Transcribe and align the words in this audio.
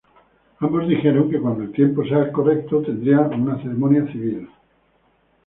Ambos 0.57 0.87
dijeron 0.87 1.29
que 1.29 1.39
cuando 1.39 1.61
el 1.61 1.71
tiempo 1.73 2.03
sea 2.03 2.23
el 2.23 2.31
correcto, 2.31 2.81
tendrían 2.81 3.39
una 3.39 3.57
ceremonia 3.61 4.03
civil. 4.11 4.49